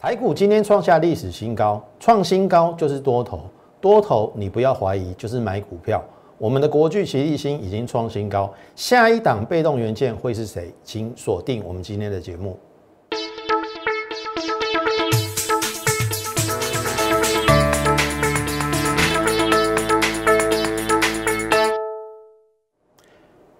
[0.00, 3.40] 台股今天创下历史新高，创新高就是多头，
[3.80, 6.00] 多头你不要怀疑，就是买股票。
[6.38, 10.72] 我们的国巨奇力新已经创新高，下一档被动元件会是谁？
[10.84, 12.56] 请锁定我们今天的节目。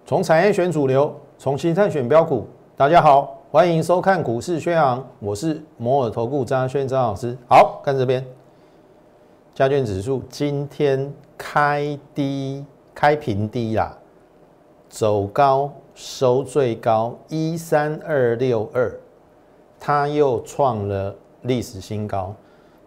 [0.05, 2.47] 从产业选主流，从形态选标股。
[2.77, 3.38] 大家好。
[3.51, 7.35] 欢迎收看股市宣扬，我是摩尔投顾张轩张老师。
[7.47, 8.23] 好看这边，
[9.55, 13.97] 加权指数今天开低，开平低啦，
[14.87, 18.95] 走高收最高一三二六二，
[19.79, 22.31] 它又创了历史新高。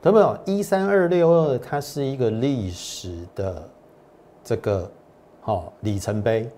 [0.01, 0.38] 懂没有？
[0.45, 3.68] 一三二六二，它是一个历史的
[4.45, 4.88] 这个
[5.40, 6.48] 好里程碑，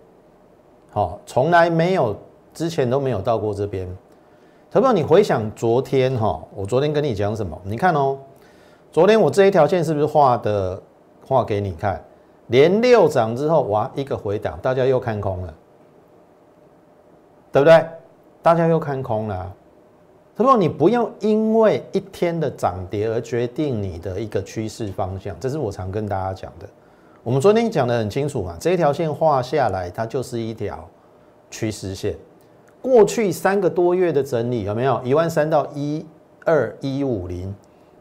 [0.91, 2.15] 好，从来没有。
[2.55, 3.87] 之前都没有到过这边，
[4.71, 7.61] 投票，你回想昨天哈，我昨天跟你讲什么？
[7.65, 8.17] 你看哦，
[8.93, 10.81] 昨天我这一条线是不是画的
[11.27, 12.03] 画给你看？
[12.47, 15.55] 连六涨之后，哇，一个回档，大家又看空了，
[17.51, 17.85] 对不对？
[18.43, 19.53] 大家又看空了。
[20.37, 26.69] 投票，你不要因为一天的涨跌而决定你的一个趋势方向，这是我常跟大家讲的。
[27.23, 30.87] 我们昨天讲的很清楚嘛，这一条线画下来，它就是一条
[31.51, 32.15] 趋势线。
[32.85, 36.05] 过去三个多月的整理有没有一万三到一
[36.45, 37.55] 二一五零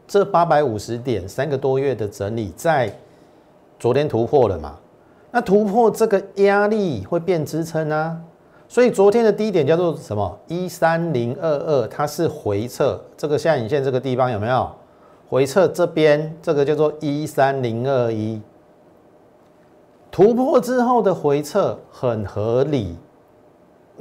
[0.06, 2.94] 这八百五十点三个多月的整理，在
[3.80, 4.78] 昨天突破了嘛？
[5.32, 8.20] 那突破这个压力会变支撑啊，
[8.68, 10.38] 所以昨天的低点叫做什么？
[10.50, 14.70] 一三零二二，它是回撤这个下影线这个地方有没有
[15.30, 15.66] 回撤？
[15.70, 18.42] 这边这个叫做一三零二一，
[20.12, 22.98] 突破之后的回撤很合理。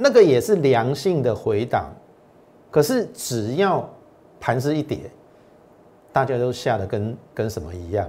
[0.03, 1.85] 那个也是良性的回档，
[2.69, 3.89] 可是只要
[4.37, 5.09] 盘势一跌，
[6.11, 8.05] 大家都吓得跟跟什么一样，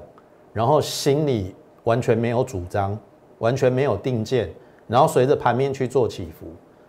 [0.53, 2.99] 然后心里完全没有主张，
[3.39, 4.53] 完全没有定见，
[4.89, 6.49] 然后随着盘面去做起伏。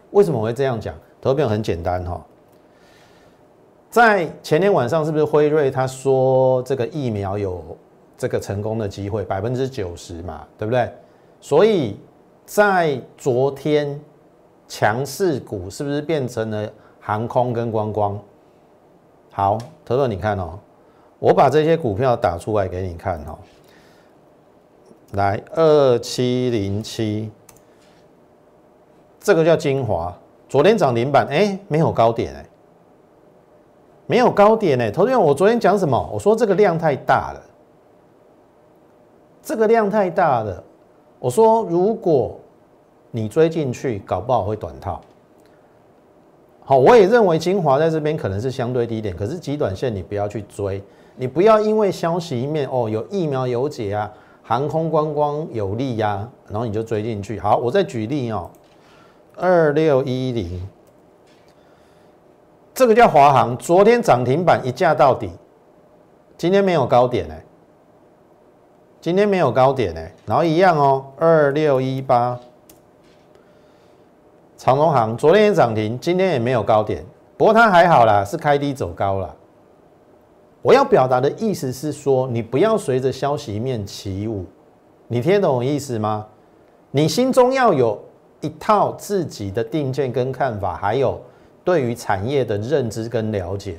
[0.10, 0.96] 为什么会这样讲？
[1.22, 2.26] 投票很简单哈，
[3.92, 7.78] 在前天晚上是不是辉瑞他说这个疫苗有
[8.18, 10.92] 这个成功的机会百分之九十嘛，对不对？
[11.40, 12.00] 所以
[12.44, 14.02] 在昨天。
[14.68, 16.68] 强势股是不是变成了
[17.00, 18.20] 航空跟观光？
[19.32, 20.58] 好，特特你看哦，
[21.20, 23.38] 我把这些股票打出来给你看哦。
[25.12, 27.30] 来，二七零七，
[29.20, 30.12] 这个叫精华，
[30.50, 32.46] 昨天涨停板，哎，没有高点哎，
[34.08, 34.90] 没有高点哎。
[34.90, 36.10] 投资我昨天讲什么？
[36.12, 37.42] 我说这个量太大了，
[39.44, 40.64] 这个量太大了。
[41.20, 42.40] 我说如果。
[43.16, 45.00] 你追进去，搞不好会短套。
[46.66, 50.84] 好，我也认为精华在这边可能是相对低点，可是极短线你不要去追，
[51.16, 54.12] 你不要因为消息一面哦，有疫苗有解啊，
[54.44, 57.40] 航空观光有利呀，然后你就追进去。
[57.40, 58.52] 好，我再举例哦，
[59.38, 60.68] 二六一零，
[62.74, 65.30] 这个叫华航，昨天涨停板一价到底，
[66.38, 67.46] 今天没有高点哎，
[69.00, 72.38] 今天没有高点哎，然后一样哦，二六一八。
[74.58, 77.04] 长隆行昨天也涨停，今天也没有高点，
[77.36, 79.36] 不过它还好啦，是开低走高了。
[80.62, 84.46] 我要表达的意思是说，你不要随着消息面起舞，
[85.08, 86.26] 你听懂我意思吗？
[86.90, 88.02] 你心中要有
[88.40, 91.22] 一套自己的定见跟看法，还有
[91.64, 93.78] 对于产业的认知跟了解。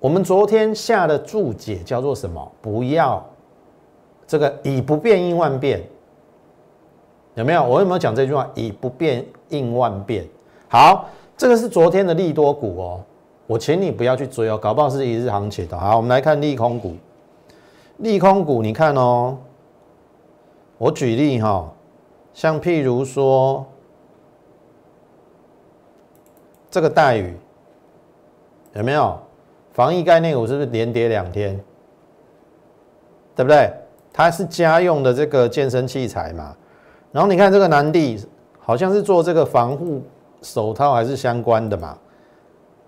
[0.00, 2.52] 我们昨天下的注解叫做什么？
[2.60, 3.24] 不要
[4.26, 5.82] 这个以不变应万变。
[7.36, 7.62] 有没有？
[7.62, 8.50] 我有没有讲这句话？
[8.54, 10.26] 以不变应万变。
[10.68, 13.00] 好，这个是昨天的利多股哦，
[13.46, 15.78] 我请你不要去追哦，搞不好是一日行情的。
[15.78, 16.96] 好，我们来看利空股。
[17.98, 19.36] 利空股，你看哦，
[20.78, 21.70] 我举例哈，
[22.32, 23.64] 像譬如说
[26.70, 27.36] 这个待遇，
[28.74, 29.18] 有没有？
[29.72, 31.60] 防疫概念股是不是连跌两天？
[33.34, 33.70] 对不对？
[34.10, 36.56] 它是家用的这个健身器材嘛？
[37.16, 38.22] 然后你看这个南地，
[38.58, 40.02] 好像是做这个防护
[40.42, 41.96] 手套还是相关的嘛？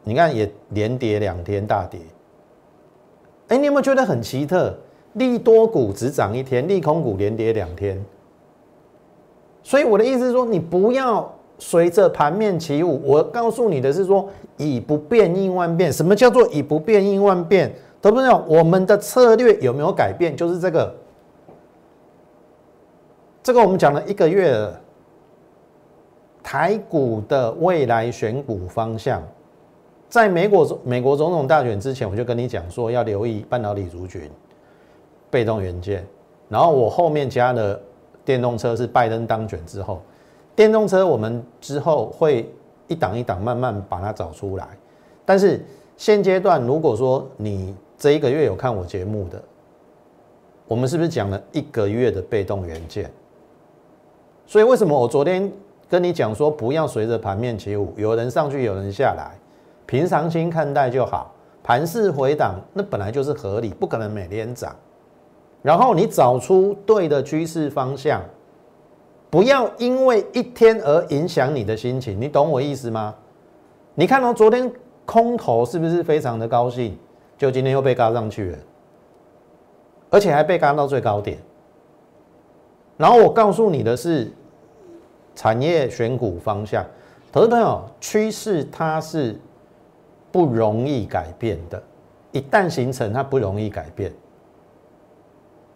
[0.04, 1.98] 你看也连跌两天大跌。
[3.46, 4.76] 哎，你有没有觉得很奇特？
[5.14, 8.04] 利多股只涨一天，利空股连跌两天。
[9.62, 13.00] 所以我的意思是说，你不要随着盘面起舞。
[13.02, 14.28] 我告诉你的是说，
[14.58, 15.90] 以不变应万变。
[15.90, 17.74] 什么叫做以不变应万变？
[18.02, 18.44] 懂不懂？
[18.46, 20.36] 我们的策略有没有改变？
[20.36, 20.94] 就是这个。
[23.48, 24.78] 这个我们讲了一个月了，
[26.42, 29.22] 台股的未来选股方向，
[30.06, 34.30] 在美国美国总统大选之前，我就跟你讲说要留意半导体族群、
[35.30, 36.06] 被动元件，
[36.50, 37.80] 然后我后面加了
[38.22, 40.02] 电动车是拜登当选之后，
[40.54, 42.52] 电动车我们之后会
[42.86, 44.68] 一档一档慢慢把它找出来。
[45.24, 45.64] 但是
[45.96, 49.42] 现阶段，如果说你这一个月有看我节目的，
[50.66, 53.10] 我们是不是讲了一个月的被动元件？
[54.48, 55.52] 所以为什么我昨天
[55.90, 59.38] 跟你讲说不要随着盘面起舞，有人上去有人下来，
[59.84, 61.34] 平常心看待就好。
[61.62, 64.74] 盘势回档那本来就是合理，不可能每天涨。
[65.60, 68.22] 然后你找出对的趋势方向，
[69.28, 73.14] 不要因为一天而影响你的心情，你懂我意思吗？
[73.94, 74.72] 你看到昨天
[75.04, 76.96] 空头是不是非常的高兴？
[77.36, 78.58] 就今天又被嘎上去了，
[80.08, 81.36] 而且还被嘎到最高点。
[82.98, 84.30] 然后我告诉你的是，
[85.34, 86.84] 产业选股方向，
[87.32, 89.38] 投资朋友，趋势它是
[90.32, 91.80] 不容易改变的，
[92.32, 94.12] 一旦形成，它不容易改变。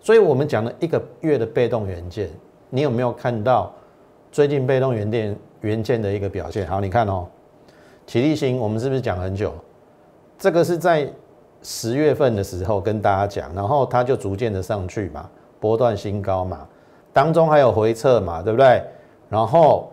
[0.00, 2.28] 所以我们讲了一个月的被动元件，
[2.70, 3.72] 你有没有看到
[4.32, 6.66] 最近被动元件元件的一个表现？
[6.66, 7.28] 好，你看哦，
[8.04, 9.54] 起立新，我们是不是讲很久？
[10.36, 11.08] 这个是在
[11.62, 15.30] 十月份的时候跟大家讲，然后它就逐渐的上去嘛，
[15.60, 16.66] 波段新高嘛。
[17.12, 18.82] 当中还有回撤嘛，对不对？
[19.28, 19.90] 然后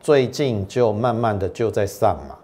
[0.00, 2.36] 最近就慢慢的就在上嘛，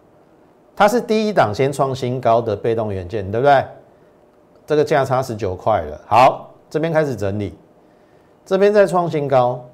[0.74, 3.64] 它是第一档先创新高的被动元件，对不对？
[4.66, 6.00] 这个价差十九块了。
[6.06, 7.54] 好，这边开始整理，
[8.44, 9.64] 这边在创新高，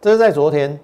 [0.00, 0.78] 这是在昨天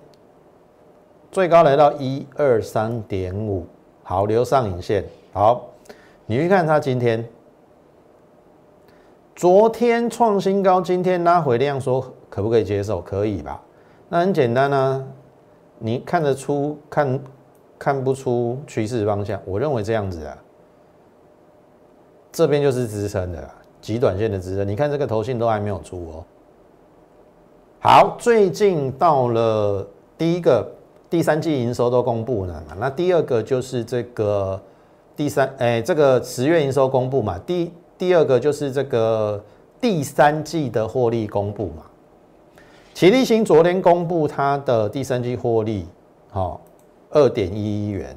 [1.30, 3.66] 最高来到一二三点五，
[4.02, 5.04] 好留上影线。
[5.32, 5.66] 好，
[6.26, 7.26] 你去看它今天，
[9.34, 12.12] 昨天创新高，今天拉回量说。
[12.40, 13.00] 可不可以接受？
[13.00, 13.60] 可以吧？
[14.08, 15.04] 那很简单啊，
[15.78, 17.20] 你看得出看
[17.78, 19.40] 看不出趋势方向？
[19.44, 20.36] 我认为这样子啊，
[22.32, 23.48] 这边就是支撑的
[23.80, 24.66] 极短线的支撑。
[24.66, 26.24] 你看这个头信都还没有出哦。
[27.80, 29.86] 好，最近到了
[30.18, 30.66] 第一个
[31.08, 32.76] 第三季营收都公布了嘛？
[32.78, 34.60] 那第二个就是这个
[35.16, 37.38] 第三哎，这个十月营收公布嘛？
[37.46, 39.42] 第第二个就是这个
[39.80, 41.84] 第三季的获利公布嘛？
[42.92, 45.86] 齐力新昨天公布它的第三季获利，
[46.28, 46.60] 好，
[47.10, 48.14] 二点一亿元，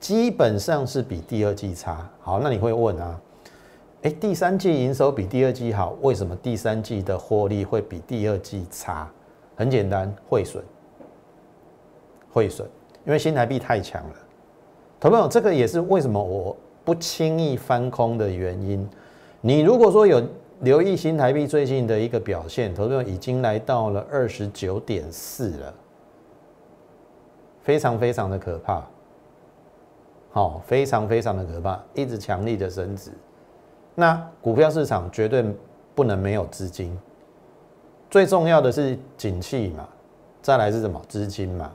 [0.00, 2.08] 基本上是比第二季差。
[2.20, 3.20] 好，那你会问啊，
[4.02, 9.08] 哎，第三季营收比第二季好，为什么第三季的获利会比第二季差？
[9.54, 10.64] 很简单，汇损，
[12.32, 12.68] 汇损，
[13.06, 14.14] 因为新台币太强了。
[14.98, 18.88] 朋友，这个也是为什么我不轻易翻空的原因。
[19.42, 20.20] 你如果说有。
[20.60, 25.74] 留意新台币最近的一个表现，投资已经来到了二十九点四了，
[27.62, 28.82] 非常非常的可怕，
[30.30, 33.10] 好，非常非常的可怕，一直强力的升值。
[33.94, 35.44] 那股票市场绝对
[35.94, 36.96] 不能没有资金，
[38.08, 39.88] 最重要的是景气嘛，
[40.40, 41.70] 再来是什么资金嘛，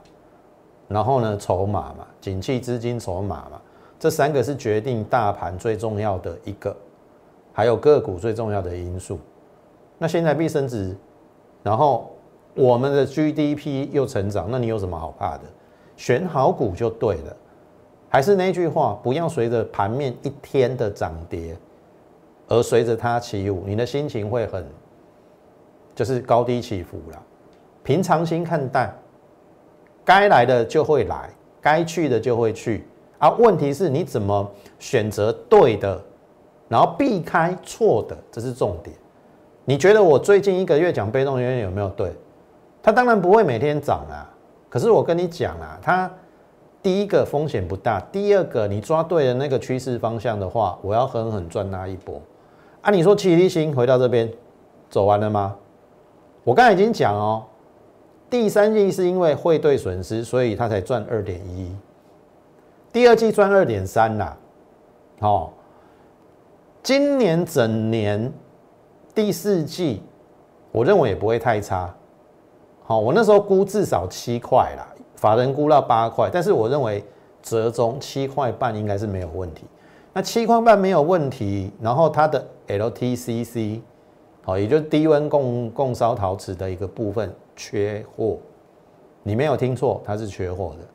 [0.88, 3.62] 然后呢筹码嘛，景气、资金、筹码嘛，
[4.00, 6.76] 这三个是决定大盘最重要的一个。
[7.54, 9.20] 还有个股最重要的因素，
[9.98, 10.96] 那现在币升值，
[11.62, 12.16] 然后
[12.54, 15.44] 我们的 GDP 又成长，那你有什么好怕的？
[15.98, 17.36] 选好股就对了。
[18.08, 21.56] 还是那句话，不要随着盘面一天的涨跌，
[22.48, 24.66] 而随着它起舞，你的心情会很，
[25.94, 27.24] 就是高低起伏了。
[27.84, 28.94] 平常心看待，
[30.04, 31.30] 该来的就会来，
[31.62, 32.88] 该去的就会去。
[33.20, 36.02] 啊，问题是你怎么选择对的？
[36.70, 38.96] 然后避开错的，这是重点。
[39.66, 42.14] 你觉得我最近一个月讲被动元件有没有对？
[42.82, 44.24] 它当然不会每天涨啊。
[44.70, 46.10] 可是我跟你讲啊，它
[46.82, 52.22] 第一个风险不大，第二个你抓对了那个趋势方向的话，我要狠狠赚那一波。
[52.82, 54.32] 啊，你说齐力星回到这边
[54.90, 55.56] 走完了吗？
[56.44, 57.44] 我刚才已经讲哦，
[58.30, 61.76] 第三季是因为汇兑损失，所以它才赚二点一，
[62.94, 64.38] 第二季赚二点三啦，
[65.20, 65.54] 好。
[66.82, 68.32] 今年整年
[69.14, 70.02] 第四季，
[70.72, 71.94] 我认为也不会太差。
[72.84, 77.04] 好，我那时候估至少七块啦，法人估到八块，但是我认为
[77.44, 79.66] 折中七块半应该是没有问题。
[80.14, 83.82] 那七块半没有问题，然后它的 LTCC，
[84.42, 88.38] 好，也就是低温供供烧陶瓷的一个部分缺货，
[89.22, 90.88] 你没有听错，它是缺货的。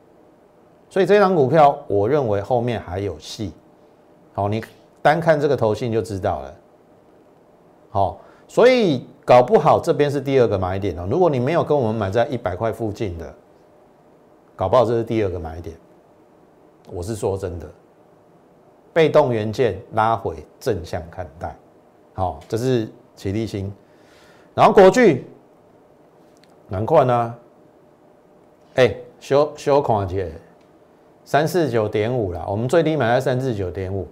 [0.89, 3.53] 所以这张股票，我认为后面还有戏。
[4.33, 4.61] 好，你。
[5.05, 6.55] 单看这个头信就知道了，
[7.91, 11.07] 好，所以搞不好这边是第二个买点哦。
[11.07, 13.31] 如果你没有跟我们买在一百块附近的，
[14.55, 15.77] 搞不好这是第二个买点。
[16.89, 17.67] 我是说真的，
[18.91, 21.55] 被动元件拉回正向看待，
[22.15, 23.71] 好，这是起立新，
[24.55, 25.27] 然后国巨
[26.67, 27.35] 难怪呢，
[28.73, 30.31] 哎，修修况姐
[31.23, 34.07] 三四九点五了，我们最低买在三四九点五，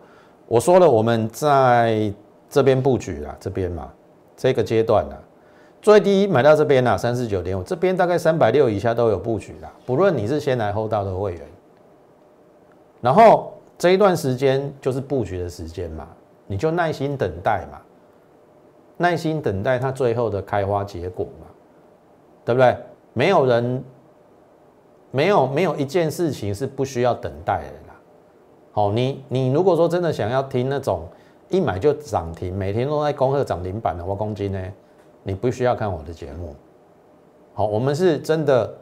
[0.53, 2.13] 我说了我们在
[2.47, 3.91] 这边布局啦，这边嘛，
[4.37, 5.15] 这个阶段呢，
[5.81, 11.41] 最低买到这边啦，三四九点五，这边大概三百六以下都有布局啦，不论你是先来后到的会员，
[13.01, 13.49] 然后。
[13.75, 16.07] 这一段时间就是布局的时间嘛，
[16.47, 17.81] 你就耐心等待嘛，
[18.97, 21.47] 耐心等待它最后的开花结果嘛，
[22.45, 22.77] 对不对？
[23.13, 23.83] 没有人，
[25.11, 27.82] 没有没有一件事情是不需要等待的
[28.75, 31.03] 好，你你如果说真的想要听那种
[31.49, 34.59] 一买就涨停，每天都在恭贺涨停板的挖公斤呢，
[35.21, 36.55] 你不需要看我的节目。
[37.53, 38.73] 好，我们是真的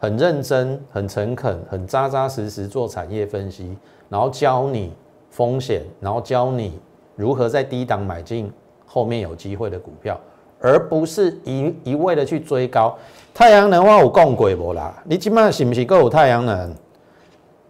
[0.00, 3.76] 很认真、很诚恳、很扎扎实实做产业分析。
[4.08, 4.92] 然后教你
[5.30, 6.80] 风险，然后教你
[7.14, 8.52] 如何在低档买进
[8.84, 10.18] 后面有机会的股票，
[10.60, 12.96] 而不是一一味的去追高。
[13.32, 15.00] 太阳能我有讲过无啦？
[15.04, 16.74] 你今麦是不是够有太阳能？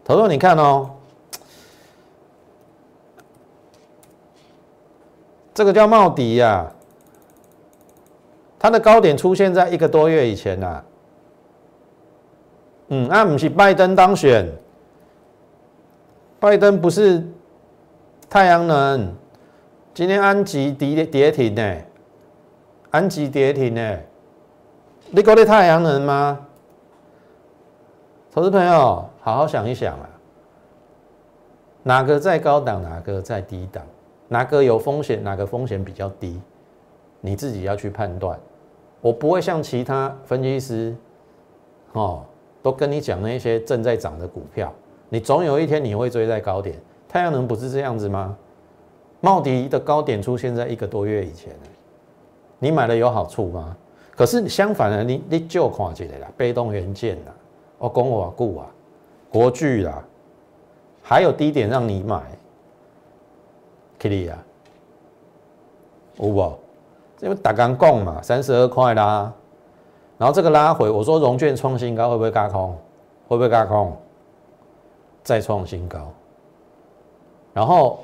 [0.04, 0.90] 头头你看哦，
[5.56, 6.70] 这个叫茂迪呀，
[8.58, 10.84] 它的高点出现在一个多月以前呐。
[12.88, 14.46] 嗯，那不是拜登当选。
[16.38, 17.26] 拜登不是
[18.28, 19.14] 太阳能，
[19.94, 21.76] 今天安吉跌跌停呢？
[22.90, 23.98] 安吉跌停呢？
[25.10, 26.38] 你搞的太阳能吗？
[28.30, 30.06] 投资朋友，好好想一想啊，
[31.82, 33.82] 哪个在高档，哪个在低档，
[34.28, 36.40] 哪个有风险，哪个风险比较低，
[37.20, 38.38] 你自己要去判断。
[39.00, 40.96] 我不会像其他分析师，
[41.92, 42.24] 哦，
[42.62, 44.72] 都跟你讲那些正在涨的股票。
[45.08, 46.76] 你总有一天你会追在高点，
[47.08, 48.36] 太阳能不是这样子吗？
[49.20, 51.54] 茂迪的高点出现在一个多月以前，
[52.58, 53.76] 你买了有好处吗？
[54.16, 57.34] 可是相反的，你你就看起来啦，被动元件啦，
[57.78, 58.66] 哦，公瓦固啊，
[59.30, 60.02] 国巨啦，
[61.02, 62.22] 还有低点让你买
[63.98, 64.38] 可以啊，
[66.18, 66.58] 有不？
[67.20, 69.32] 因为打刚供嘛，三十二块啦，
[70.18, 72.76] 然后这个拉回，我说融券创新高会不会嘎空？
[73.26, 73.96] 会不会嘎空？
[75.22, 76.12] 再创新高，
[77.52, 78.00] 然后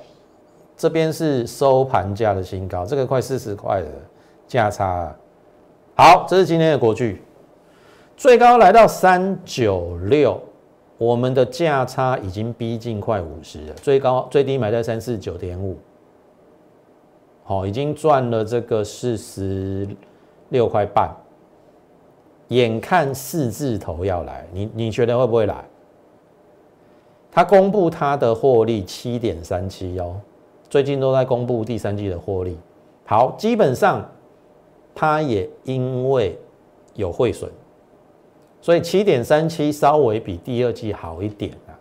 [0.77, 3.89] 这边是收盘价的新高，这个快四十块的
[4.49, 5.15] 价差。
[5.95, 7.23] 好，这是今天的国巨，
[8.17, 10.41] 最高来到三九六，
[11.03, 15.77] 我们的价差已经逼近快五十了，最高最低买在三四九点五，
[17.43, 19.89] 好，已经赚了这个四十
[20.51, 21.11] 六块半，
[22.49, 25.65] 眼看四字头要来，你你觉得会不会来？
[27.33, 30.21] 他公布他的获利七点三七哦，
[30.71, 32.57] 最近都在公布第三季的获利。
[33.05, 34.09] 好，基本上
[34.95, 36.39] 他也因为
[36.95, 37.51] 有汇损，
[38.63, 41.77] 所以七点三七稍微比第二季好一点啊。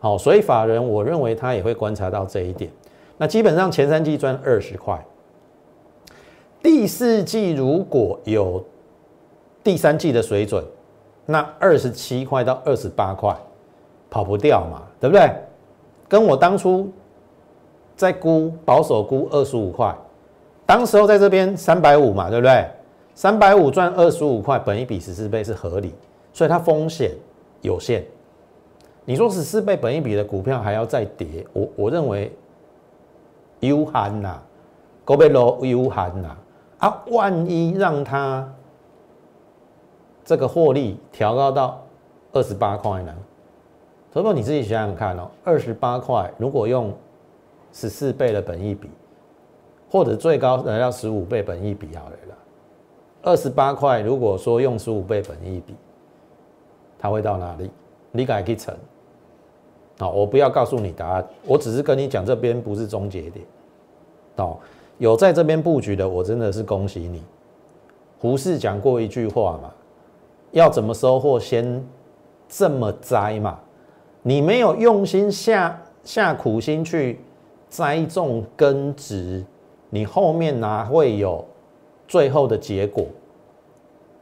[0.00, 2.68] 好，所以法人我认为他也会观察到这一点。
[3.16, 5.00] 那基本上前三季赚二十块，
[6.60, 8.64] 第四季如果有
[9.62, 10.64] 第三季的水准，
[11.26, 13.32] 那二十七块到二十八块。
[14.10, 15.26] 跑不掉嘛，对不对？
[16.06, 16.92] 跟我当初
[17.96, 19.90] 在估保守估二十五块，
[20.66, 22.68] 当时候在这边三百五嘛，对不对？
[23.14, 25.94] 三百五赚二十五块，本一比十四倍是合理，
[26.32, 27.12] 所以它风险
[27.60, 28.04] 有限。
[29.04, 32.32] 你说十四倍本一比的股票还要再跌，我我认为
[33.60, 34.40] 有限呐，
[35.04, 36.36] 高倍楼有限呐。
[36.78, 38.50] 啊，万一让它
[40.24, 41.80] 这个获利调高到
[42.32, 43.14] 二十八块呢？
[44.12, 46.92] 所以你自己想想看哦，二十八块，如果用
[47.72, 48.90] 十四倍的本一比，
[49.90, 52.16] 或者最高来到十五倍本益比好了。
[53.22, 55.74] 二十八块，如果说用十五倍本益比，
[56.98, 57.70] 它会到哪里？
[58.10, 58.74] 你改可以乘。
[59.98, 63.44] 好，我不要告诉你答案，我只是跟你讲这边不是终结点。
[64.36, 64.58] 哦，
[64.98, 67.22] 有在这边布局的，我真的是恭喜你。
[68.18, 69.72] 胡适讲过一句话嘛，
[70.50, 71.84] 要怎么收获，先
[72.48, 73.58] 这么栽嘛。
[74.22, 77.20] 你没有用心下下苦心去
[77.68, 79.44] 栽种根植，
[79.90, 81.44] 你后面哪会有
[82.12, 83.06] 最后的结果？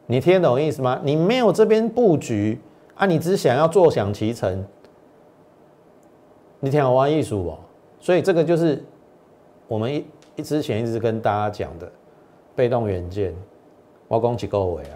[0.07, 1.01] 你听懂意思吗？
[1.03, 2.61] 你没有这边布局
[2.95, 4.65] 啊，你只想要坐享其成，
[6.61, 7.59] 你听好玩艺术哦。
[7.99, 8.81] 所以这个就是
[9.67, 10.07] 我们一
[10.37, 11.91] 一之前一直跟大家讲的
[12.55, 13.35] 被动元件，
[14.07, 14.95] 我讲几个位啊，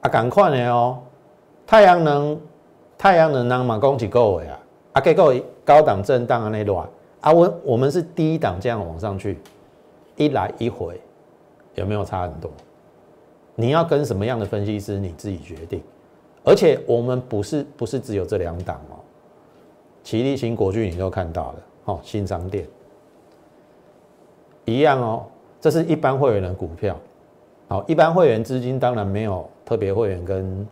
[0.00, 0.98] 啊，赶快的哦，
[1.64, 2.36] 太阳能。
[3.00, 4.58] 太阳能人嘛讲几个月啊，
[4.94, 5.32] 啊结果
[5.64, 6.84] 高档震荡啊那段
[7.20, 9.38] 啊，我我们是低档这样往上去，
[10.16, 11.00] 一来一回
[11.78, 12.50] 有没有差很多？
[13.54, 15.82] 你要跟什么样的分析师你自己决定。
[16.44, 18.96] 而且我们不是不是只有这两档哦，
[20.02, 22.66] 齐力新国巨你都看到了哦，新商店
[24.64, 25.26] 一样哦，
[25.60, 26.96] 这是一般会员的股票。
[27.68, 30.66] 好，一般会员资金当然没有特别会员跟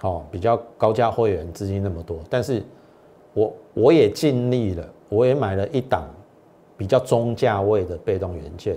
[0.00, 2.60] 哦比较高价会员资金那么多，但是
[3.32, 6.08] 我我也尽力了，我也买了一档
[6.76, 8.76] 比较中价位的被动元件，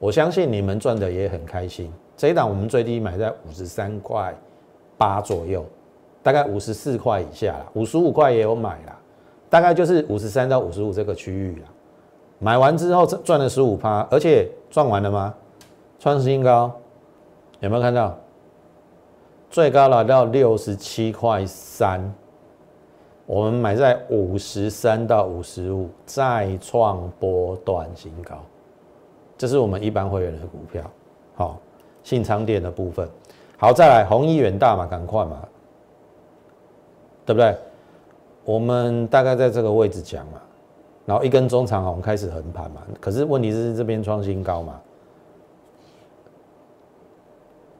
[0.00, 1.92] 我相信你们赚的也很开心。
[2.16, 4.34] 这一档我们最低买在五十三块
[4.98, 5.64] 八左右，
[6.22, 8.98] 大概五十四块以下啦，五十五块也有买啦，
[9.48, 11.68] 大概就是五十三到五十五这个区域啦。
[12.38, 15.34] 买完之后赚了十五趴，而且赚完了吗？
[15.98, 16.72] 创新高。
[17.60, 18.18] 有没有看到
[19.50, 22.00] 最高来到六十七块三？
[23.26, 28.42] 我们买在五十三到五十五，再创波段新高。
[29.40, 30.84] 这是我们一般会员的股票。
[31.34, 31.58] 好，
[32.02, 33.08] 信昌店的部分。
[33.56, 35.48] 好，再来红一远大嘛，赶快嘛，
[37.24, 37.56] 对不对？
[38.44, 40.42] 我们大概在这个位置讲嘛，
[41.06, 42.82] 然后一根中长红开始横盘嘛。
[43.00, 44.78] 可是问题是这边创新高嘛？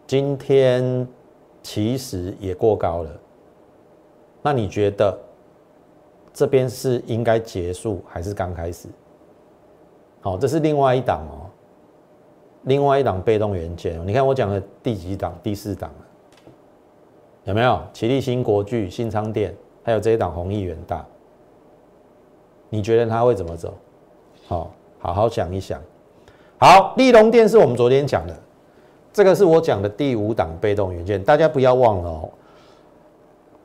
[0.07, 1.07] 今天
[1.63, 3.11] 其实也过高了，
[4.41, 5.15] 那你觉得
[6.33, 8.89] 这边是应该结束还是刚开始？
[10.23, 11.50] 好，这是另外一档哦，
[12.63, 14.01] 另外一档被动元件。
[14.07, 15.33] 你看我讲的第几档？
[15.43, 15.91] 第四档
[17.45, 17.81] 有没有？
[17.93, 21.05] 奇力新国巨、新昌店，还有这一档弘毅远大，
[22.69, 23.75] 你觉得它会怎么走？
[24.47, 25.81] 好，好好想一想。
[26.59, 28.37] 好，立隆电是我们昨天讲的。
[29.13, 32.29] 这个是我讲的第五档被动元件，大家不要忘了哦。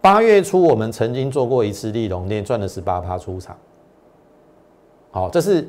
[0.01, 3.55] 八月初我们曾经做过一次利隆店，赚了十八趴出场。
[5.11, 5.67] 好，这是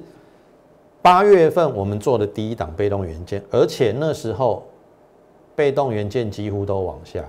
[1.07, 4.67] 八月份我们做的第一档被动元件，而且那时候
[5.55, 7.25] 被动元件几乎都往下，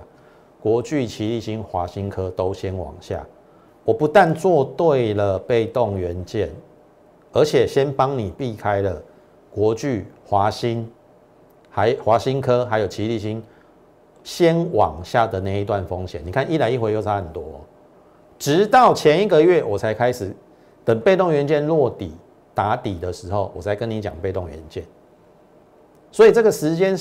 [0.60, 3.24] 国巨、奇力新、华新科都先往下。
[3.84, 6.50] 我不但做对了被动元件，
[7.32, 9.00] 而且先帮你避开了
[9.48, 10.90] 国巨、华新。
[11.70, 13.40] 还华新科还有奇力新，
[14.24, 17.44] 先往下的那一段风险，你看一来一回又差很多，
[18.40, 20.34] 直到前一个月我才开始
[20.84, 22.10] 等被动元件落底
[22.58, 24.84] 打底的时候，我才跟你讲被动元件。
[26.10, 26.98] 所以这个时间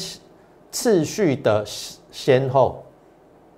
[0.72, 1.66] 次序的
[2.12, 2.84] 先后，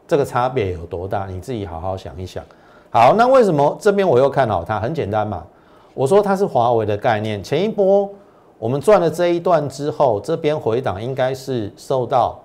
[0.08, 1.26] 这个差别有多大？
[1.26, 2.42] 你自己好好想一想。
[2.90, 4.80] 好，那为什么这边我又看好它？
[4.80, 5.46] 很简单嘛，
[5.94, 8.10] 我说它是华为的概念，前一波。
[8.58, 12.40] 我们赚了这一段之后，这边回档应该是受到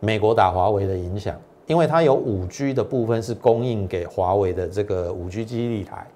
[0.00, 6.06] 美国打华为的影响，因为它有五 G 的部分是供应给华为的这个五 G 基地台，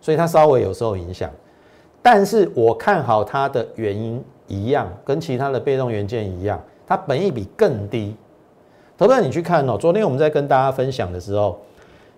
[0.00, 1.28] 所以它稍微有受影响。
[2.10, 8.16] 但是我看好它的原因一样，跟其他的被动元件一样，它本益比更低。
[8.96, 11.58] 投资你去看哦，昨天我们在跟大家分享的时候，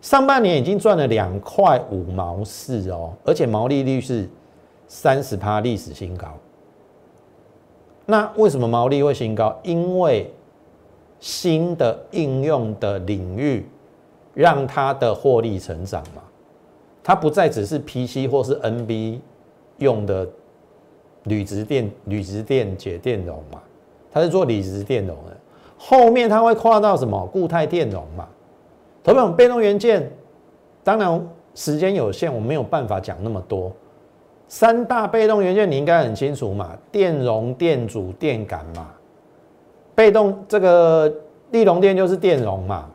[0.00, 4.28] 上半年已经赚了两块五毛四哦，而且毛利率是。
[4.86, 6.28] 三十趴历史新高，
[8.06, 9.56] 那为什么毛利会新高？
[9.62, 10.32] 因为
[11.20, 13.64] 新的应用的领域
[14.34, 16.22] 让它的获利成长嘛，
[17.04, 19.20] 它不再只是 PC 或是 NB
[19.80, 20.26] 用的
[21.24, 23.60] 铝质电铝质电解电容嘛，
[24.10, 25.36] 它是做铝质电容的，
[25.76, 28.26] 后面它会跨到什么固态电容嘛？
[29.02, 30.10] 同样被动元件，
[30.84, 33.72] 当然时间有限，我没有办法讲那么多。
[34.46, 38.90] 三大被动元件你应该很清楚嘛，电容、电阻、电感嘛。
[39.94, 41.12] 被动这个
[41.50, 42.88] 立隆电就是电容嘛，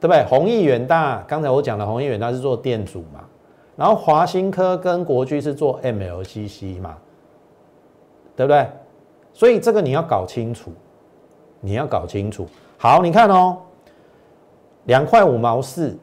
[0.00, 0.24] 对不对？
[0.24, 3.24] 弘毅远大，刚才我讲的弘毅远大是做电阻嘛，
[3.76, 6.96] 然后华新科跟国巨是做 MLCC 嘛，
[8.34, 8.66] 对不对？
[9.32, 10.72] 所以这个你要搞清楚，
[11.60, 12.46] 你要搞清楚。
[12.78, 13.58] 好，你看哦，
[14.84, 15.96] 两块五毛四，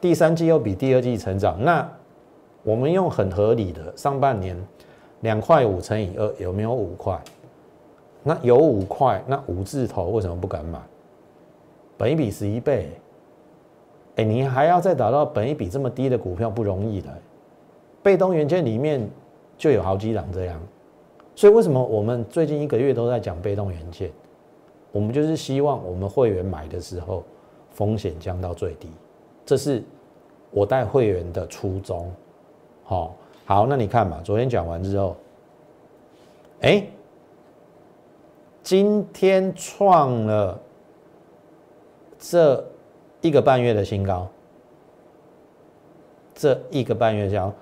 [0.00, 1.88] 第三季又比第二季成长，那。
[2.64, 4.54] 我们用很合理的上半年
[5.20, 7.18] 两块五乘以二有没有五块？
[8.22, 10.78] 那有五块，那五字头为什么不敢买？
[11.96, 12.90] 本一比十一倍，
[14.18, 17.08] 哎，你还要再打到本一比这么低的股票不容易的。
[18.02, 19.08] 被动元件里面
[19.56, 20.60] 就有好几档这样，
[21.34, 24.10] 所以为什么我们最近一个月都在讲被动元件？
[24.90, 27.22] 我们就是希望我们会员买的时候
[27.70, 28.88] 风险降到最低，
[29.44, 29.82] 这是
[30.50, 32.10] 我带会员的初衷。
[32.84, 35.14] 好，好，那你看嘛，昨天讲完之后，
[36.62, 36.86] 哎，
[38.62, 40.58] 今天创了
[42.18, 42.64] 这
[43.20, 44.28] 一个半月的新高，
[46.34, 47.52] 这一个半月交，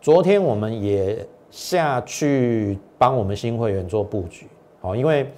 [0.00, 4.46] 昨天我们也下去帮我们新会员做布局，
[4.80, 5.30] 好，因为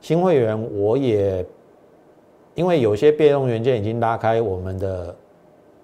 [0.00, 1.44] 新会员我也
[2.54, 5.14] 因为有些被动元件已经拉开我们的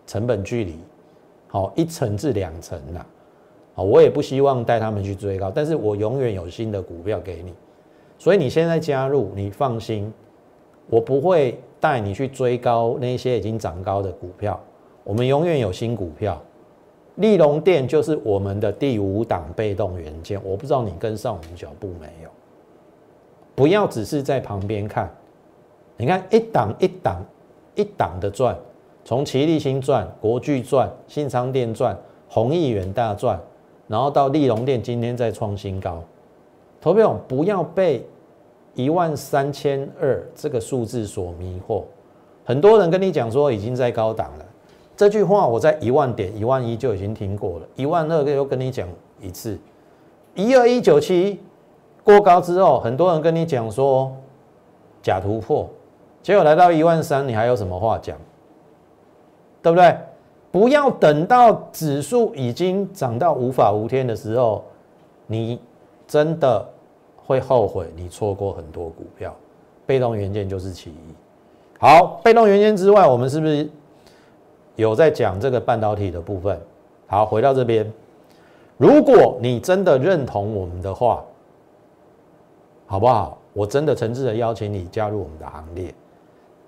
[0.06, 0.78] 成本距离，
[1.48, 3.06] 好一层至两层了，
[3.74, 7.52] 好，我也不希望带他们去追高，但是我永远有新的股票给你，
[8.18, 10.10] 所以你现在加入，你放心，
[10.88, 14.58] 我不会带你去追高那些已经涨高的股票，
[15.04, 16.40] 我们永远有新股票。
[17.16, 22.28] 利隆电就是我们的第五档被动元件，我不知道你跟上我们脚步没有？
[23.54, 25.10] 不要只是在旁边看，
[25.96, 27.24] 你看一档一档
[27.74, 28.54] 一档的赚，
[29.02, 31.96] 从奇力新赚、国巨赚、信昌电赚、
[32.28, 33.40] 弘毅远大赚，
[33.88, 36.02] 然后到利隆电今天再创新高。
[36.82, 38.04] 投票不要被
[38.76, 41.82] 一万三千二这个数字所迷惑，
[42.44, 44.44] 很多人跟你讲说已经在高档了。
[44.96, 48.86] 这句话我在一万点、一万一就已经听过了，一万二又跟你讲
[49.20, 49.58] 一次，
[50.34, 51.40] 一二一九七
[52.04, 54.14] 过高之后，很多人跟你讲说
[55.02, 55.68] 假突破，
[56.22, 58.16] 结果来到一万三，你还有什么话讲？
[59.62, 59.96] 对不对？
[60.52, 64.64] 不要等到指数已经涨到无法无天的时候，
[65.26, 65.60] 你
[66.06, 66.66] 真的
[67.26, 69.34] 会后悔你错过很多股票。
[69.84, 71.14] 被动元件就是其一。
[71.78, 73.68] 好，被动元件之外，我们是不是？
[74.76, 76.60] 有在讲这个半导体的部分，
[77.06, 77.90] 好，回到这边，
[78.76, 81.24] 如果你真的认同我们的话，
[82.86, 83.38] 好不好？
[83.54, 85.94] 我真的诚挚的邀请你加入我们的行列。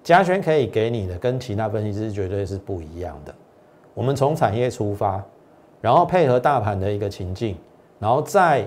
[0.02, 3.34] 嘉轩可以给你的跟其他分析师绝对是不一样的。
[3.92, 5.22] 我们从产业出发，
[5.82, 7.56] 然后配合大盘的一个情境，
[7.98, 8.66] 然后再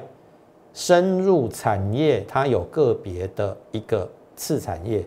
[0.73, 5.05] 深入产业，它有个别的一个次产业，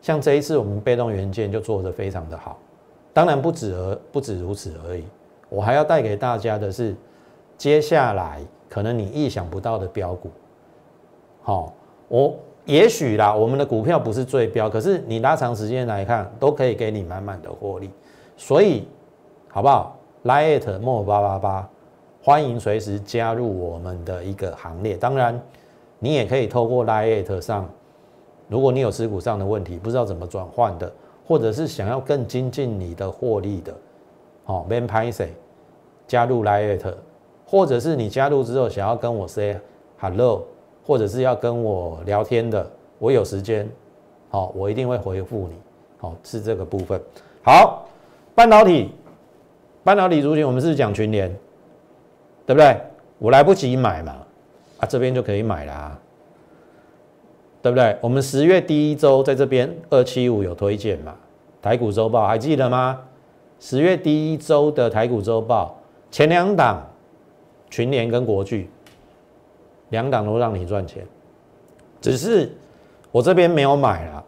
[0.00, 2.58] 像这一次我们被动元件就做得非常的好。
[3.12, 5.04] 当然不止而不止如此而已，
[5.48, 6.96] 我还要带给大家的是，
[7.56, 10.30] 接下来可能你意想不到的标股。
[11.42, 11.72] 好，
[12.08, 17.90] 我也许啦，我们的股票不是最标，可是你拉长时间来看，都可以给你满满的获利。
[18.36, 18.88] 所以，
[19.48, 21.70] 好不好？Line at more 八八八，
[22.24, 24.96] 欢迎随时加入我们的一个行列。
[24.96, 25.38] 当然，
[25.98, 27.68] 你也可以透过 Line at 上，
[28.48, 30.90] 如果你有持股上的问题，不知道怎么转换的。
[31.26, 33.74] 或者是想要更精进你的获利的，
[34.44, 35.26] 好，Man p a s
[36.06, 36.94] 加入 Lite，
[37.46, 39.56] 或者是你加入之后想要跟我 say
[39.98, 40.44] hello，
[40.86, 43.66] 或者是要跟我聊天的，我有时间，
[44.28, 45.54] 好，我一定会回复你，
[45.98, 47.00] 好，是这个部分。
[47.42, 47.86] 好，
[48.34, 48.92] 半导体，
[49.82, 51.34] 半导体族群，我们是讲群联，
[52.46, 52.80] 对不对？
[53.18, 54.16] 我来不及买嘛，
[54.78, 55.98] 啊，这边就可以买啦。
[57.62, 57.96] 对不对？
[58.02, 61.14] 我们十月第一周在这边二七五有推荐嘛？
[61.62, 63.00] 台股周报还记得吗？
[63.58, 65.80] 十月第一周的台股周报
[66.10, 66.86] 前两档
[67.70, 68.68] 群联跟国巨，
[69.88, 71.06] 两档都让你赚钱，
[72.02, 72.52] 只是
[73.10, 74.24] 我这边没有买了，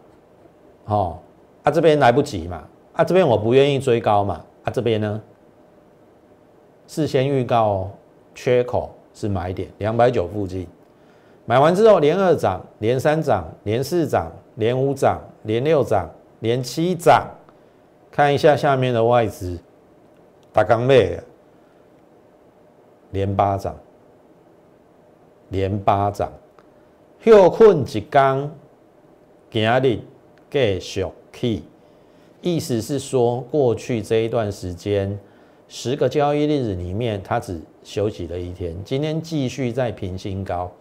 [0.85, 1.19] 哦，
[1.61, 5.21] 啊这边来不及嘛，啊这边我不愿意追高嘛，啊这边呢
[6.87, 7.91] 事先预告
[8.37, 10.67] 缺口是买点两百九附近。
[11.43, 16.07] 买完之后，连二涨，连三涨，连四涨，连五涨，连六涨，
[16.41, 17.27] 连七涨。
[18.11, 19.57] 看一下下面的外资，
[20.53, 21.19] 大刚妹，
[23.09, 23.75] 连八涨，
[25.49, 26.31] 连八涨，
[27.19, 28.51] 休困一刚，
[29.49, 29.99] 今日
[30.51, 31.63] 继续起。
[32.41, 35.17] 意思是说，过去这一段时间，
[35.67, 40.71] 十个交易日里面，它只休息了一天，今天继续在平新高。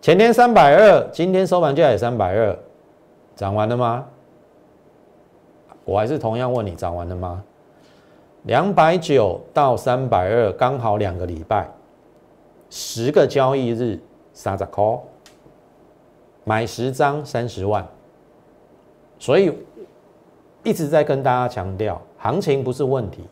[0.00, 2.58] 前天三百二，今天收盘价也三百二，
[3.36, 4.06] 涨完了吗？
[5.84, 7.42] 我还是同样问你，涨完了吗？
[8.42, 11.70] 两百九到三百二，刚好两个礼拜，
[12.68, 13.98] 十个交易日，
[14.32, 15.00] 三十 call，
[16.44, 17.86] 买十张三十万，
[19.18, 19.56] 所以
[20.62, 23.24] 一直在跟大家强调，行情不是问题，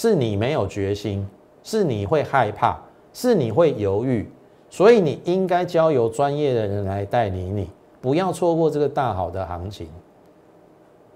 [0.00, 1.28] 是你没有决心，
[1.62, 2.78] 是你会害怕，
[3.12, 4.26] 是你会犹豫。
[4.70, 7.68] 所以你应该交由专业的人来带领你，
[8.00, 9.90] 不要错过这个大好的行情。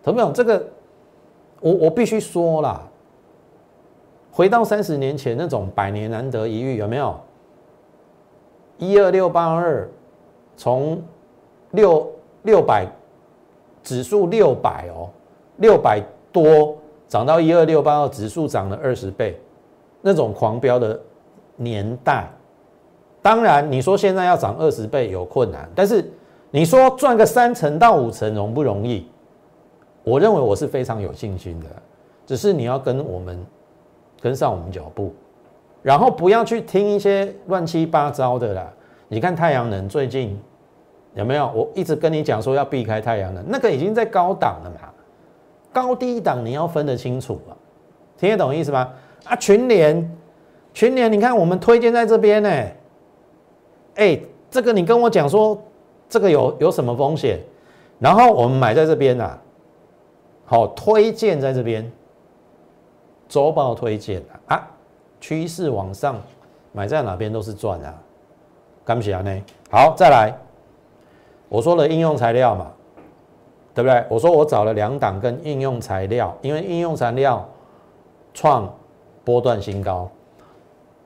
[0.02, 0.30] 同没有？
[0.32, 0.62] 这个
[1.60, 2.82] 我我必须说啦，
[4.30, 7.18] 回到三十年前那种百年难得一遇，有没有？
[8.76, 9.88] 一二六八二，
[10.58, 11.02] 从
[11.70, 12.86] 六六百
[13.82, 15.08] 指数六百哦，
[15.56, 16.76] 六百多
[17.08, 19.38] 涨到一二六八二，指数涨了二十倍，
[20.00, 21.00] 那种狂飙的
[21.56, 22.28] 年代。
[23.22, 26.10] 当然，你说现在要涨二十倍有困难，但是
[26.50, 29.08] 你说赚个三成到五成容不容易？
[30.02, 31.66] 我认为我是非常有信心的，
[32.26, 33.42] 只是你要跟我们
[34.20, 35.14] 跟上我们脚步，
[35.82, 38.70] 然后不要去听一些乱七八糟的啦。
[39.08, 40.38] 你看太阳能最近
[41.14, 41.50] 有没有？
[41.54, 44.92] 我一直跟你讲说要避开太阳能，那个已经在高档了嘛，
[45.74, 47.52] 高低档你要分得清楚啊，
[48.16, 48.90] 听得懂意思吗？
[49.24, 50.16] 啊，群联，
[50.72, 52.48] 群联，你看我们推荐在这边呢，
[53.96, 55.60] 哎，这个你跟我讲说
[56.08, 57.40] 这个有有什么风险，
[57.98, 59.38] 然后我们买在这边呐。
[60.46, 61.90] 好，推荐在这边，
[63.28, 64.68] 周报推荐啊，
[65.18, 66.20] 趋势往上，
[66.70, 67.94] 买在哪边都是赚啊，
[68.84, 69.42] 干不起来呢。
[69.70, 70.34] 好，再来，
[71.48, 72.70] 我说了应用材料嘛，
[73.74, 74.04] 对不对？
[74.08, 77.46] 我说我找了两档跟应用材料，因为应用材料
[78.32, 78.72] 创
[79.24, 80.08] 波段新高，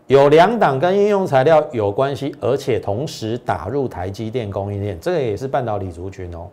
[0.07, 6.47] 有两档跟应用材料有关系，而且同时打入台积电供应链，这个也是半导体族群哦。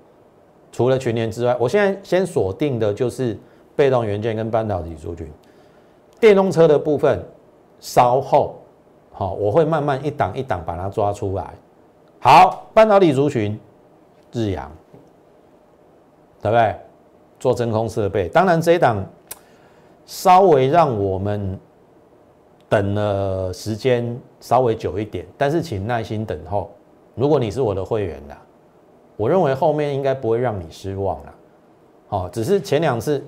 [0.71, 3.37] 除了群联之外，我现在先锁定的就是
[3.75, 5.29] 被动元件跟半导体族群。
[6.19, 7.21] 电动车的部分
[7.79, 8.55] 稍后
[9.11, 11.53] 好，我会慢慢一档一档把它抓出来。
[12.19, 13.57] 好，半导体族群
[14.33, 14.69] 日阳，
[16.49, 16.75] 对不对？
[17.39, 19.03] 做真空设备，当然这一档
[20.05, 21.59] 稍微让我们
[22.69, 26.71] 等了时间稍微久一点，但是请耐心等候。
[27.15, 28.35] 如果你是我的会员的。
[29.17, 31.33] 我认为后面应该不会让你失望了，
[32.09, 33.23] 好，只是前两次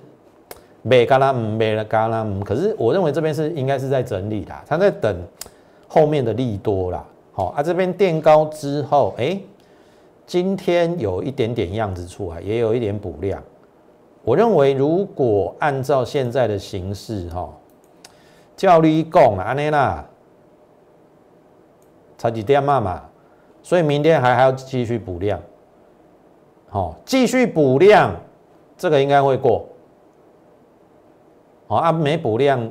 [0.82, 5.17] 没嘎啦姆没了嘎啦姆，可是我认为这边是应该是在整理的，他在等
[5.88, 9.39] 后面的利多啦，好啊，这边垫高之后，哎，
[10.28, 13.42] 今天有一点点样子出来，也有一点补量，
[14.24, 17.50] 我认为如果按照现在的形势哈，
[18.58, 20.06] 教力供安内啦，
[22.18, 23.04] 差几点嘛嘛，
[23.63, 25.42] 所以明天还还要继续补量。
[26.68, 28.13] 好，继续补量，
[28.78, 29.66] 这个应该会过。
[31.68, 32.70] 好啊，没补量，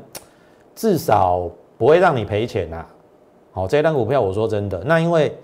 [0.75, 2.85] 至少不会让你赔钱呐。
[3.53, 5.35] 好，这单股票我说真的，那因为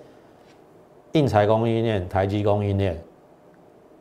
[1.13, 3.01] 印材供应链、台积供应链，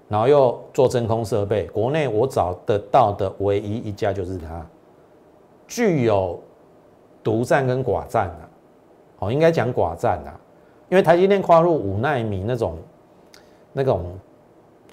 [0.09, 4.67] 然后又做真空设备，国内我找得到的唯一一家就是它，
[5.67, 6.39] 具有
[7.23, 8.49] 独占跟寡占的。
[9.21, 10.31] 哦，应该讲寡占的，
[10.89, 12.77] 因为台积电跨入五纳米那种
[13.73, 14.05] 那种。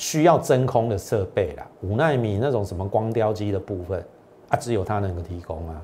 [0.02, 4.02] 需要真空的设备啦，五纳米那种什么光雕机的部分
[4.48, 5.82] 啊，只有它能够提供啊，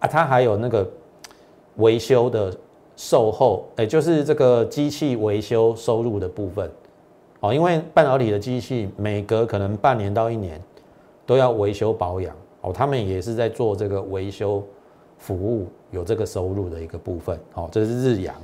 [0.00, 0.86] 啊，它还有那个
[1.76, 2.54] 维修的
[2.96, 6.70] 售后，哎，就是这个机器维修收入的部分
[7.40, 10.60] 哦，因为半导体的机器每隔可能半年到一年
[11.24, 14.64] 都要维修保养哦，他们也是在做这个维修
[15.18, 18.34] 服务，有这个收入的一个部分哦，这是日阳，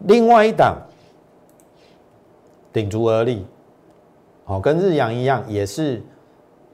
[0.00, 0.76] 另外一档
[2.72, 3.44] 顶足而立。
[4.44, 6.00] 好，跟日阳一样，也是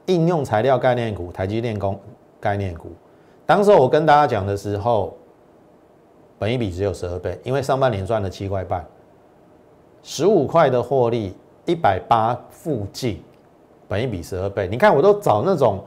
[0.05, 1.99] 应用材料概念股，台积电工
[2.39, 2.91] 概念股。
[3.45, 5.17] 当时我跟大家讲的时候，
[6.43, 8.85] 本一比只有十二倍，因为上半年赚了七块半，
[10.01, 13.23] 十五块的获利，一百八附近，
[13.87, 14.67] 本一比十二倍。
[14.67, 15.81] 你看，我都找那种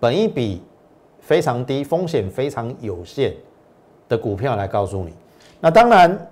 [0.00, 0.60] 本一比
[1.20, 3.32] 非常低、风险非常有限
[4.08, 5.14] 的股票来告诉你。
[5.60, 6.26] 那当然，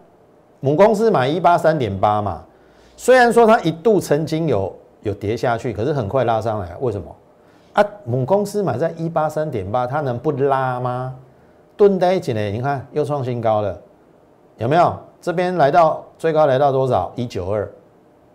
[0.59, 2.45] 母公司买一八三点八嘛，
[2.97, 4.75] 虽然说它一度曾经有。
[5.03, 7.17] 有跌下去，可是很快拉上来，为什么？
[7.73, 11.15] 啊，母公司买在一八三点八，它能不拉吗？
[11.79, 12.41] 蹲在一起呢？
[12.51, 13.81] 你看又创新高了，
[14.59, 14.95] 有没有？
[15.21, 17.11] 这边来到最高来到多少？
[17.17, 17.73] 一九二。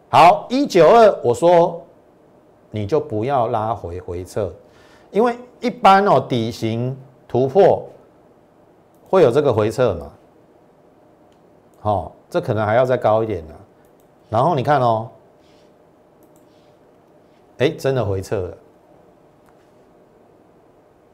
[0.10, 1.79] 好，一九二，我说
[2.71, 4.51] 你就不要拉回回撤，
[5.12, 7.86] 因为一般哦底型突破
[9.10, 10.12] 会有这个回撤嘛。
[11.82, 13.53] 好，这可能还要再高一点的。
[14.29, 15.10] 然后你看哦。
[17.60, 18.58] 哎，真的回撤了，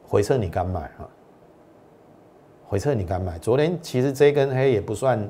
[0.08, 1.04] 回撤你敢买啊？
[2.70, 3.36] 回撤你敢买？
[3.40, 5.28] 昨天其实这根黑也不算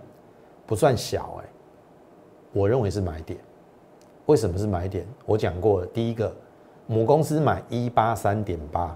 [0.66, 1.48] 不算小哎，
[2.52, 3.40] 我认为是买点。
[4.26, 5.06] 为什么是买点？
[5.24, 6.30] 我讲过了，第一个
[6.86, 8.94] 母公司买一八三点八，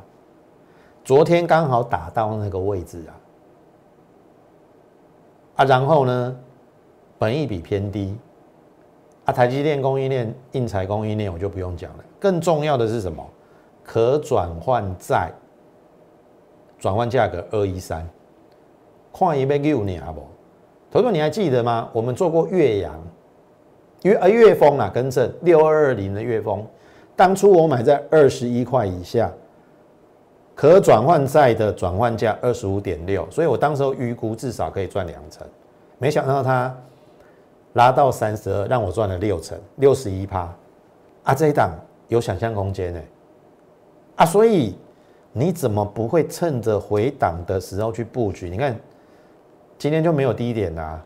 [1.02, 3.16] 昨天刚好打到那个位置啊，
[5.56, 6.36] 啊，然后呢，
[7.18, 8.14] 本益比偏低。
[9.24, 12.04] 啊，台积电供应链、印材供应链我就不用讲了。
[12.20, 13.26] 更重要的是什么？
[13.82, 15.32] 可转换债
[16.78, 18.06] 转换价格二一三，
[19.16, 20.22] 看一倍六年啊不？
[20.90, 21.88] 头头你还记得吗？
[21.92, 22.94] 我们做过岳阳、
[24.02, 26.66] 岳呃岳峰啊，更正六二二零的岳峰，
[27.14, 29.30] 当初我买在二十一块以下，
[30.54, 35.46] 可转换债的转换价二十五点六，所以我当时候预估至少可以赚两成，
[35.98, 36.74] 没想到它。
[37.74, 40.48] 拉到三十二，让我赚了六成，六十一趴，
[41.24, 41.72] 啊，这一档
[42.06, 43.00] 有想象空间呢，
[44.14, 44.76] 啊，所以
[45.32, 48.48] 你怎么不会趁着回档的时候去布局？
[48.48, 48.78] 你看
[49.78, 51.04] 今天就没有低点啦，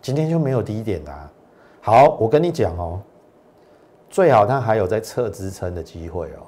[0.00, 1.30] 今天就没有低点啦。
[1.80, 3.00] 好，我跟你讲哦，
[4.08, 6.46] 最好它还有在测支撑的机会哦。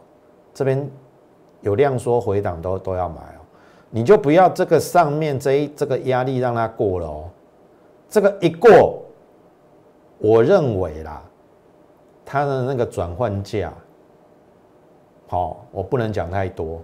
[0.54, 0.88] 这边
[1.60, 3.44] 有量缩回档都都要买哦，
[3.90, 7.28] 你就不要这个上面这一这个压力让它过了哦。
[8.08, 9.02] 这个一过，
[10.18, 11.22] 我认为啦，
[12.24, 13.72] 它的那个转换价。
[15.28, 16.80] 好，我不能讲太多，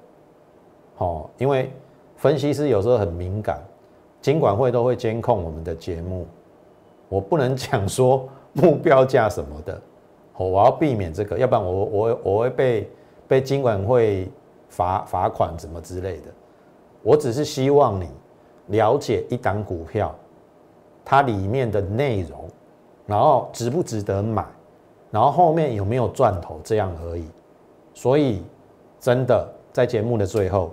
[0.97, 1.73] 好，因为
[2.17, 3.63] 分析师有时候很敏感，
[4.23, 6.27] 金管会都会监控我们的节目，
[7.11, 9.75] 我不能讲说目标价什么的，
[10.39, 12.91] 哦，我要避免这个，要不然我我我会被
[13.29, 14.31] 被金管会
[14.69, 16.31] 罚罚款什么之类的。
[17.03, 18.09] 我只是希望你
[18.69, 20.15] 了解一档股票，
[21.05, 22.49] 它里面的内容，
[23.05, 24.47] 然后值不值得买，
[25.11, 27.29] 然后后面有没有赚头，这样而已。
[27.93, 28.43] 所以，
[29.01, 30.73] 真的在节目的最后，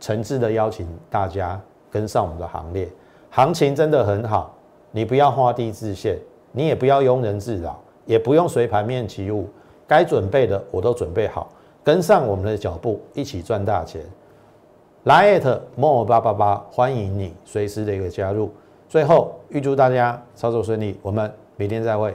[0.00, 1.60] 诚挚的邀请大家
[1.96, 2.86] 跟上我们的行列。
[3.30, 4.54] 行情真的很好，
[4.90, 6.18] 你不要画地自限，
[6.52, 9.48] 你也不要庸人自扰，也不用随盘面起舞，
[9.86, 11.48] 该准备的我都准备好，
[11.82, 14.02] 跟上我们的脚步，一起赚大钱。
[15.04, 18.50] 来 at more 八八八，欢迎你随时的一个加入。
[18.90, 22.14] 最后，预祝大家操作顺利，我们明天再会。